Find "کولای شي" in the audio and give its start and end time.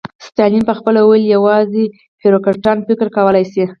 3.15-3.63